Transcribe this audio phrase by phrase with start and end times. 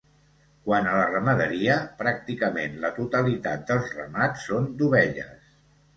[0.67, 5.53] Quant a la ramaderia, pràcticament la totalitat dels ramats són d'ovelles.